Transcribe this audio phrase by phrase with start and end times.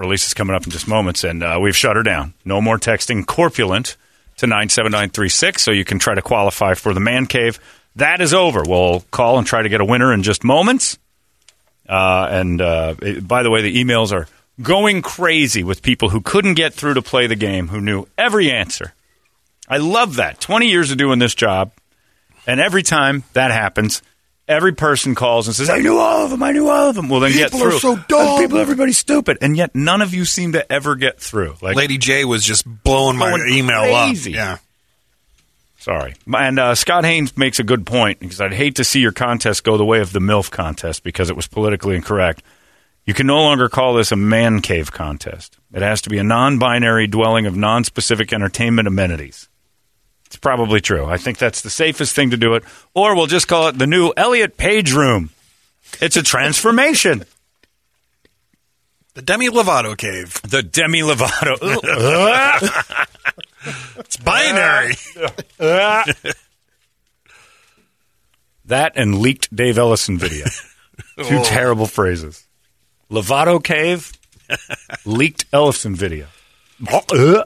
[0.00, 2.34] release is coming up in just moments, and uh, we've shut her down.
[2.44, 3.96] No more texting corpulent
[4.38, 7.60] to 97936, so you can try to qualify for the man cave.
[7.96, 8.62] That is over.
[8.66, 10.98] We'll call and try to get a winner in just moments.
[11.88, 14.26] Uh, and uh, it- by the way, the emails are
[14.62, 18.50] going crazy with people who couldn't get through to play the game, who knew every
[18.50, 18.94] answer.
[19.68, 20.40] I love that.
[20.40, 21.72] 20 years of doing this job,
[22.46, 24.02] and every time that happens,
[24.50, 27.08] every person calls and says, I knew all of them, I knew all of them.
[27.08, 27.60] Well, then get through.
[27.60, 28.40] People are so dumb.
[28.40, 29.38] People, everybody's stupid.
[29.40, 31.54] And yet none of you seem to ever get through.
[31.62, 34.32] Like, Lady J was just blowing my email crazy.
[34.32, 34.34] up.
[34.36, 34.58] Yeah.
[35.78, 36.14] Sorry.
[36.32, 39.64] And uh, Scott Haynes makes a good point because I'd hate to see your contest
[39.64, 42.42] go the way of the MILF contest because it was politically incorrect.
[43.06, 45.56] You can no longer call this a man cave contest.
[45.72, 49.48] It has to be a non binary dwelling of non specific entertainment amenities.
[50.30, 51.06] It's probably true.
[51.06, 52.62] I think that's the safest thing to do it.
[52.94, 55.30] Or we'll just call it the new Elliot Page Room.
[56.00, 57.24] It's a transformation.
[59.14, 60.40] The Demi Lovato cave.
[60.42, 61.56] the Demi Lovato.
[63.98, 64.94] It's binary.
[68.66, 70.46] That and leaked Dave Ellison video.
[71.24, 72.46] Two terrible phrases.
[73.10, 74.12] Lovato Cave,
[75.04, 76.28] leaked Ellison video.
[76.88, 77.44] Uh, uh.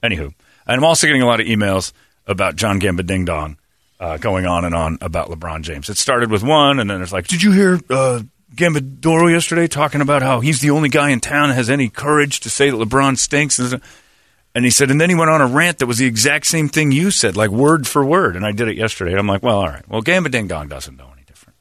[0.00, 0.34] Anywho, and
[0.76, 1.92] I'm also getting a lot of emails
[2.26, 3.56] about John Gamba Ding Dong
[4.00, 5.88] uh, going on and on about LeBron James.
[5.88, 8.22] It started with one, and then it's like, did you hear uh,
[8.54, 12.40] Gambadoro yesterday talking about how he's the only guy in town that has any courage
[12.40, 13.58] to say that LeBron stinks?
[13.58, 16.68] And he said, and then he went on a rant that was the exact same
[16.68, 18.36] thing you said, like word for word.
[18.36, 19.16] And I did it yesterday.
[19.16, 19.88] I'm like, well, all right.
[19.88, 21.56] Well, Gamba Ding Dong doesn't know any different.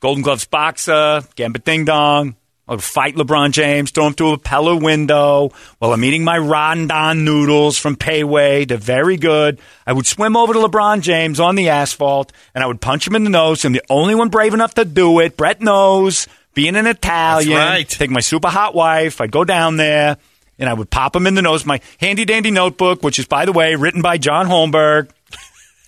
[0.00, 2.36] Golden Gloves boxer, Gamba Ding Dong.
[2.68, 7.24] I'll fight LeBron James, throw him through a Pella window while I'm eating my Rondon
[7.24, 8.64] noodles from Pei Wei.
[8.64, 9.58] They're very good.
[9.86, 13.16] I would swim over to LeBron James on the asphalt and I would punch him
[13.16, 13.64] in the nose.
[13.64, 15.36] I'm the only one brave enough to do it.
[15.36, 17.58] Brett knows, being an Italian.
[17.58, 17.88] right.
[17.88, 19.20] Take my super hot wife.
[19.20, 20.16] I'd go down there
[20.58, 21.66] and I would pop him in the nose.
[21.66, 25.10] My handy dandy notebook, which is, by the way, written by John Holmberg.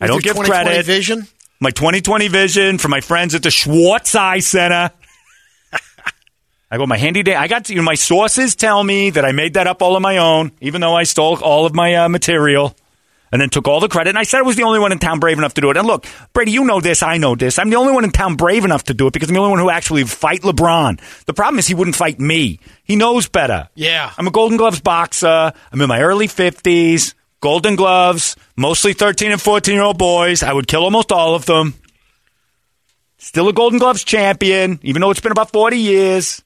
[0.00, 0.86] I don't give 20/20 credit.
[0.86, 1.28] Vision.
[1.60, 4.90] My 2020 vision for my friends at the Schwartz Eye Center.
[6.72, 7.34] I go my handy day.
[7.34, 9.94] I got to, you know, my sources tell me that I made that up all
[9.94, 12.74] on my own, even though I stole all of my uh, material
[13.30, 14.08] and then took all the credit.
[14.08, 15.76] And I said I was the only one in town brave enough to do it.
[15.76, 17.02] And look, Brady, you know this.
[17.02, 17.58] I know this.
[17.58, 19.50] I'm the only one in town brave enough to do it because I'm the only
[19.50, 20.98] one who actually fight LeBron.
[21.26, 22.58] The problem is he wouldn't fight me.
[22.84, 23.68] He knows better.
[23.74, 24.10] Yeah.
[24.16, 25.52] I'm a Golden Gloves boxer.
[25.72, 27.12] I'm in my early 50s.
[27.42, 30.42] Golden Gloves, mostly 13 and 14 year old boys.
[30.42, 31.74] I would kill almost all of them.
[33.18, 36.42] Still a Golden Gloves champion, even though it's been about 40 years.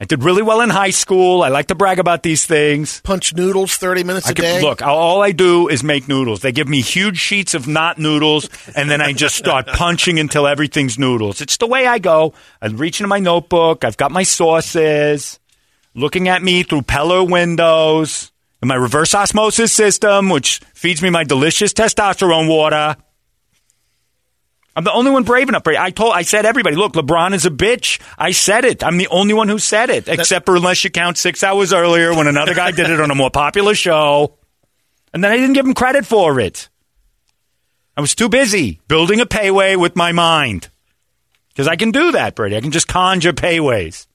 [0.00, 1.42] I did really well in high school.
[1.42, 3.00] I like to brag about these things.
[3.02, 4.60] Punch noodles 30 minutes I a could, day.
[4.60, 6.40] look, all I do is make noodles.
[6.40, 10.48] They give me huge sheets of not noodles, and then I just start punching until
[10.48, 11.40] everything's noodles.
[11.40, 12.34] It's the way I go.
[12.60, 13.84] I reach into my notebook.
[13.84, 15.38] I've got my sauces,
[15.94, 21.22] looking at me through Pella windows, and my reverse osmosis system, which feeds me my
[21.22, 22.96] delicious testosterone water.
[24.76, 25.62] I'm the only one brave enough.
[25.62, 25.78] Brady.
[25.78, 28.00] I told, I said everybody, look, LeBron is a bitch.
[28.18, 28.82] I said it.
[28.82, 32.12] I'm the only one who said it, except for unless you count six hours earlier
[32.12, 34.36] when another guy did it on a more popular show.
[35.12, 36.68] And then I didn't give him credit for it.
[37.96, 40.68] I was too busy building a Pei Wei with my mind.
[41.50, 42.56] Because I can do that, Brady.
[42.56, 44.08] I can just conjure Pei Weis.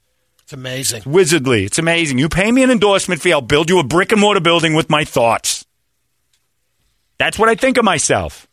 [0.43, 1.03] it's amazing.
[1.03, 1.65] Wizardly.
[1.65, 2.17] It's amazing.
[2.17, 4.89] You pay me an endorsement fee, I'll build you a brick and mortar building with
[4.89, 5.65] my thoughts.
[7.17, 8.48] That's what I think of myself.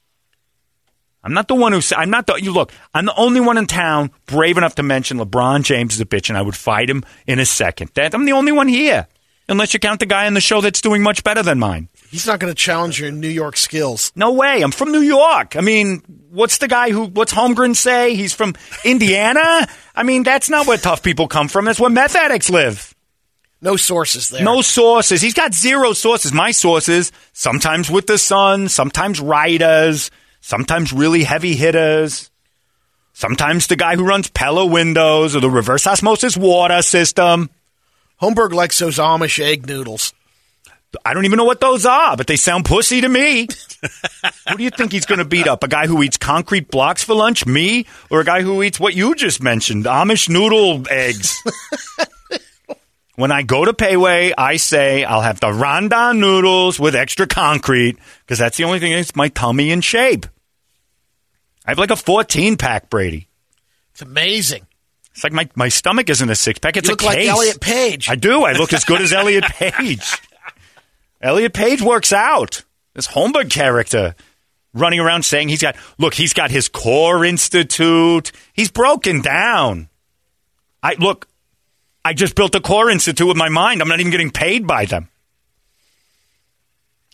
[1.26, 1.81] I'm not the one who.
[1.97, 2.34] I'm not the.
[2.34, 2.72] You look.
[2.94, 6.28] I'm the only one in town brave enough to mention LeBron James is a bitch,
[6.28, 7.91] and I would fight him in a second.
[7.94, 9.09] That I'm the only one here,
[9.48, 11.88] unless you count the guy on the show that's doing much better than mine.
[12.10, 14.12] He's not going to challenge your New York skills.
[14.14, 14.62] No way.
[14.62, 15.56] I'm from New York.
[15.56, 17.06] I mean, what's the guy who?
[17.06, 18.14] What's Holmgren say?
[18.14, 18.54] He's from
[18.84, 19.66] Indiana.
[19.97, 21.64] I mean, that's not where tough people come from.
[21.64, 22.94] That's where meth addicts live.
[23.60, 24.44] No sources there.
[24.44, 25.20] No sources.
[25.20, 26.32] He's got zero sources.
[26.32, 30.12] My sources, sometimes with the Sun, sometimes writers,
[30.47, 32.31] sometimes really heavy hitters,
[33.12, 37.50] sometimes the guy who runs Pella windows or the reverse osmosis water system.
[38.23, 40.15] Holmberg likes those Amish egg noodles.
[41.05, 43.49] I don't even know what those are, but they sound pussy to me.
[44.49, 45.65] Who do you think he's going to beat up?
[45.65, 48.94] A guy who eats concrete blocks for lunch, me, or a guy who eats what
[48.94, 51.43] you just mentioned, Amish noodle eggs?
[53.17, 57.26] when I go to Pei Wei, I say I'll have the Rondon noodles with extra
[57.26, 60.26] concrete because that's the only thing that makes my tummy in shape.
[61.67, 63.29] I have like a 14 pack, Brady.
[63.93, 64.67] It's amazing.
[65.13, 66.77] It's like my, my stomach isn't a six pack.
[66.77, 67.29] It's You a look like case.
[67.29, 68.09] Elliot Page.
[68.11, 68.45] I do.
[68.45, 70.13] I look as good as Elliot Page.
[71.21, 72.63] Elliot Page works out.
[72.95, 74.15] This Holmberg character
[74.75, 78.31] running around saying he's got look, he's got his core institute.
[78.53, 79.89] He's broken down.
[80.83, 81.27] I look,
[82.05, 83.81] I just built a core institute with my mind.
[83.81, 85.09] I'm not even getting paid by them.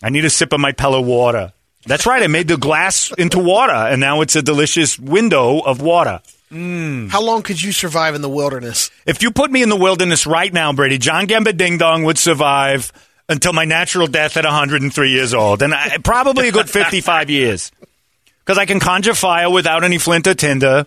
[0.03, 1.52] I need a sip of my Pella water.
[1.85, 2.23] That's right.
[2.23, 6.21] I made the glass into water, and now it's a delicious window of water.
[6.51, 7.09] Mm.
[7.09, 8.91] How long could you survive in the wilderness?
[9.05, 12.17] If you put me in the wilderness right now, Brady, John Gamba Ding Dong would
[12.17, 12.91] survive
[13.27, 17.71] until my natural death at 103 years old, and I, probably a good 55 years.
[18.39, 20.85] Because I can conjure fire without any flint or tinder.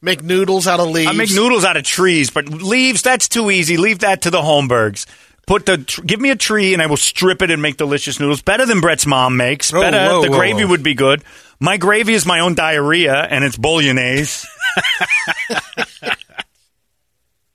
[0.00, 1.10] Make noodles out of leaves.
[1.10, 3.76] I make noodles out of trees, but leaves, that's too easy.
[3.78, 5.06] Leave that to the Holmbergs.
[5.48, 8.20] Put the tr- give me a tree and I will strip it and make delicious
[8.20, 8.42] noodles.
[8.42, 9.72] Better than Brett's mom makes.
[9.72, 9.96] Whoa, Better.
[9.96, 10.70] whoa, the whoa, gravy whoa.
[10.72, 11.24] would be good.
[11.58, 14.46] My gravy is my own diarrhea and it's bolognese.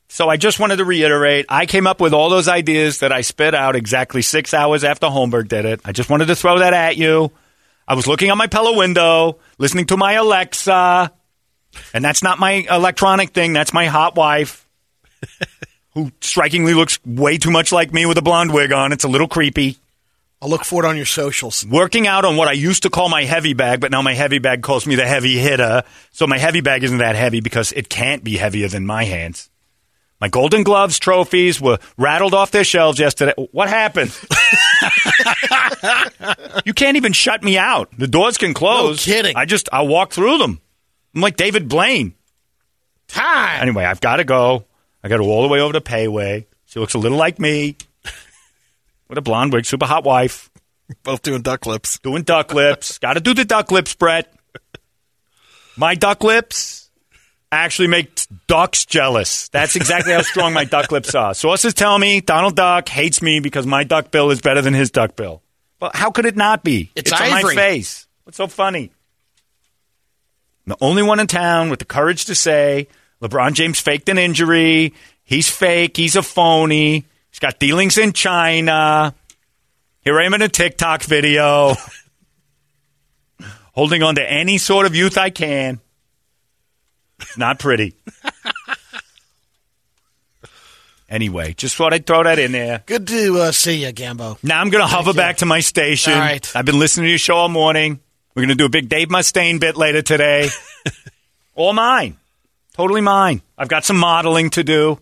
[0.10, 3.22] so I just wanted to reiterate, I came up with all those ideas that I
[3.22, 5.82] spit out exactly six hours after Holmberg did it.
[5.86, 7.32] I just wanted to throw that at you.
[7.88, 11.12] I was looking out my Pella window, listening to my Alexa,
[11.94, 13.54] and that's not my electronic thing.
[13.54, 14.68] That's my hot wife,
[15.94, 18.92] who strikingly looks way too much like me with a blonde wig on.
[18.92, 19.78] It's a little creepy.
[20.42, 21.66] I'll look for it on your socials.
[21.66, 24.40] Working out on what I used to call my heavy bag, but now my heavy
[24.40, 25.84] bag calls me the heavy hitter.
[26.12, 29.50] So my heavy bag isn't that heavy because it can't be heavier than my hands.
[30.20, 33.34] My Golden Gloves trophies were rattled off their shelves yesterday.
[33.52, 34.18] What happened?
[36.66, 37.90] you can't even shut me out.
[37.98, 39.08] The doors can close.
[39.08, 39.36] No kidding.
[39.36, 40.60] I just I walk through them.
[41.16, 42.14] I'm like David Blaine.
[43.08, 43.62] Time.
[43.62, 44.66] Anyway, I've got to go.
[45.04, 46.48] I got to go all the way over to Pei Wei.
[46.66, 47.76] She looks a little like me.
[49.10, 50.50] With a blonde wig, super hot wife,
[51.04, 52.00] Both doing duck lips.
[52.00, 52.98] doing duck lips.
[53.00, 54.34] got to do the duck lips, Brett.
[55.76, 56.90] My duck lips
[57.52, 58.10] actually make
[58.48, 59.50] ducks jealous.
[59.50, 61.34] That's exactly how strong my duck lips are.
[61.34, 64.92] Sources tell me Donald Duck hates me because my duck bill is better than his
[64.92, 65.42] duck bill.
[65.80, 66.92] Well, how could it not be?
[66.96, 68.08] It's on my face.
[68.24, 68.92] What's so funny?
[70.66, 72.88] I'm the only one in town with the courage to say
[73.24, 74.94] LeBron James faked an injury.
[75.24, 75.96] He's fake.
[75.96, 77.06] He's a phony.
[77.30, 79.16] He's got dealings in China.
[80.02, 81.76] Here I am in a TikTok video,
[83.72, 85.80] holding on to any sort of youth I can.
[87.22, 87.96] It's not pretty.
[91.10, 92.84] anyway, just thought I'd throw that in there.
[92.86, 94.38] Good to uh, see you, Gambo.
[94.44, 95.16] Now I'm going to hover you.
[95.16, 96.12] back to my station.
[96.12, 96.52] All right.
[96.54, 98.02] I've been listening to your show all morning.
[98.36, 100.50] We're going to do a big Dave Mustaine bit later today.
[101.56, 102.18] all mine.
[102.74, 103.42] Totally mine.
[103.58, 105.00] I've got some modeling to do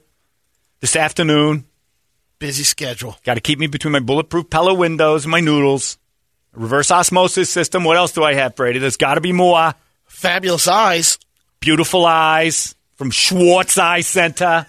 [0.82, 1.66] this afternoon.
[2.40, 3.18] Busy schedule.
[3.24, 5.98] Got to keep me between my bulletproof Pella windows and my noodles.
[6.54, 7.84] Reverse osmosis system.
[7.84, 8.80] What else do I have, Brady?
[8.80, 9.74] There's got to be more.
[10.06, 11.18] Fabulous eyes.
[11.60, 14.66] Beautiful eyes from Schwartz Eye Center.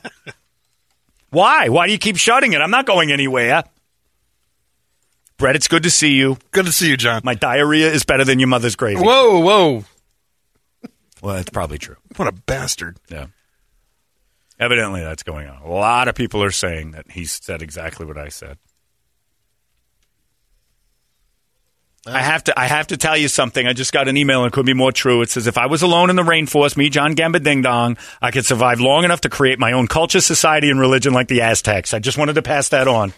[1.31, 1.71] Why?
[1.71, 2.61] Why do you keep shutting it?
[2.61, 3.65] I'm not going anywhere.
[5.39, 6.37] Brett, it's good to see you.
[6.53, 7.23] Good to see you, John.
[7.25, 9.01] My diarrhea is better than your mother's gravy.
[9.01, 9.85] Whoa, whoa.
[11.23, 11.97] Well, that's probably true.
[12.17, 12.99] What a bastard.
[13.09, 13.27] Yeah.
[14.59, 15.63] Evidently, that's going on.
[15.63, 18.59] A lot of people are saying that he said exactly what I said.
[22.05, 22.59] I have to.
[22.59, 23.65] I have to tell you something.
[23.65, 25.23] I just got an email, and it could be more true.
[25.23, 28.33] It says, "If I was alone in the rainforest, me, John Gamba Ding Dong, I
[28.33, 31.95] could survive long enough to create my own culture, society, and religion like the Aztecs."
[31.95, 33.13] I just wanted to pass that on.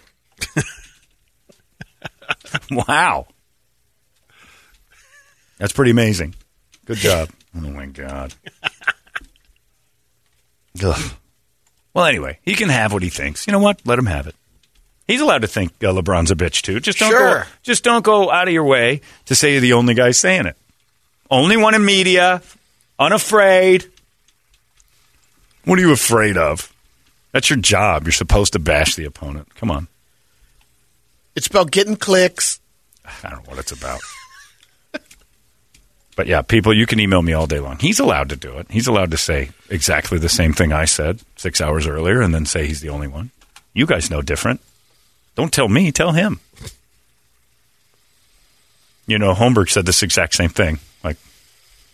[2.71, 3.27] wow,
[5.57, 6.35] that's pretty amazing.
[6.85, 7.31] Good job.
[7.57, 8.35] Oh my god.
[10.83, 11.13] Ugh.
[11.93, 13.47] Well, anyway, he can have what he thinks.
[13.47, 13.81] You know what?
[13.85, 14.35] Let him have it.
[15.07, 16.81] He's allowed to think uh, LeBron's a bitch too.
[16.81, 17.43] Just don't go.
[17.63, 20.57] Just don't go out of your way to say you're the only guy saying it.
[21.31, 22.43] Only one in media,
[22.99, 23.91] unafraid.
[25.65, 26.73] What are you afraid of?
[27.33, 28.05] That's your job.
[28.05, 29.55] You're supposed to bash the opponent.
[29.55, 29.89] Come on.
[31.37, 32.61] It's about getting clicks.
[33.05, 34.01] I don't know what it's about.
[36.17, 37.79] But yeah, people, you can email me all day long.
[37.79, 38.67] He's allowed to do it.
[38.71, 42.47] He's allowed to say exactly the same thing I said six hours earlier and then
[42.47, 43.31] say he's the only one.
[43.73, 44.61] You guys know different.
[45.35, 46.41] Don't tell me, tell him.
[49.07, 51.17] You know, Holmberg said this exact same thing like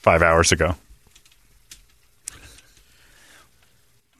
[0.02, 0.76] five hours ago.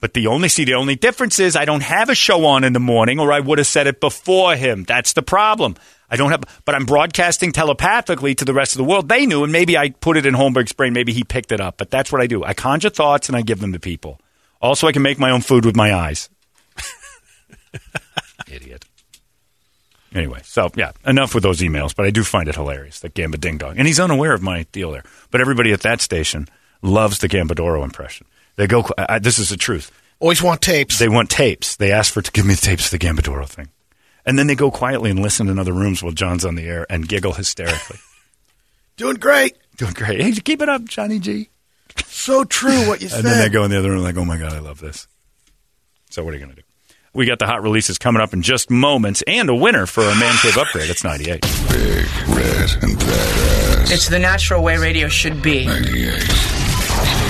[0.01, 2.73] But the only see the only difference is I don't have a show on in
[2.73, 4.85] the morning, or I would have said it before him.
[4.85, 5.77] That's the problem.
[6.11, 9.09] I don't have, but I'm broadcasting telepathically to the rest of the world.
[9.09, 10.93] They knew, and maybe I put it in Holmberg's brain.
[10.93, 11.77] Maybe he picked it up.
[11.77, 12.43] But that's what I do.
[12.45, 14.21] I conjure thoughts and I give them to people.
[14.61, 16.29] Also, I can make my own food with my eyes.
[18.51, 18.85] Idiot.
[20.15, 21.95] Anyway, so yeah, enough with those emails.
[21.95, 24.65] But I do find it hilarious that Gamba Ding Dong, and he's unaware of my
[24.73, 25.05] deal there.
[25.31, 26.49] But everybody at that station
[26.83, 28.27] loves the Gambadoro impression.
[28.57, 28.85] They go.
[28.99, 29.93] I, this is the truth.
[30.19, 30.99] Always want tapes.
[30.99, 31.77] They want tapes.
[31.77, 33.69] They ask for to give me the tapes of the Gambadoro thing,
[34.27, 36.87] and then they go quietly and listen in other rooms while John's on the air
[36.91, 37.99] and giggle hysterically.
[38.97, 39.57] Doing great.
[39.77, 40.21] Doing great.
[40.21, 41.49] Hey, keep it up, Johnny G.
[42.05, 43.19] So true what you And said.
[43.19, 45.07] And then they go in the other room like, oh my god, I love this.
[46.11, 46.67] So what are you going to do?
[47.13, 50.15] We got the hot releases coming up in just moments and a winner for a
[50.15, 50.91] Man Cave upgrade.
[50.91, 51.41] It's 98.
[51.41, 53.91] Big, red, and badass.
[53.93, 55.67] It's the natural way radio should be.
[55.67, 57.30] 98.